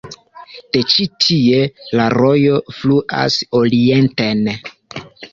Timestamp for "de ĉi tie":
0.75-1.59